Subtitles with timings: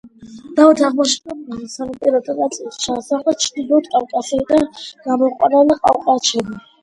[0.59, 6.59] დავით აღმაშენებელმა სანაპიროთა ნაწილში ჩაასახლა ჩრდილოეთ კავკასიიდან გადმოყვანილი ყივჩაღები.